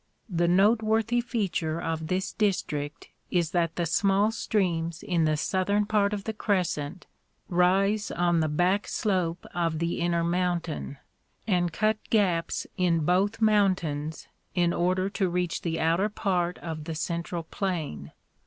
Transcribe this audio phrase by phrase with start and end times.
[0.31, 6.11] The noteworthy feature of this district is that the small streams in the southern part
[6.11, 7.05] of the crescent
[7.49, 10.97] rise on the back slope of the inner mountain
[11.45, 16.95] and cut gaps in both mountains in order to reach the outer part of the
[16.95, 18.11] Central Plain.